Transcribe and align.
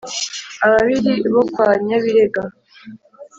ababiri 0.65 1.13
bo 1.33 1.43
kwa 1.53 1.67
nyabirega 1.85 2.41